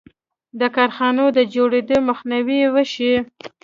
[0.59, 3.13] د کارخانو د جوړېدو مخنیوی یې وشي.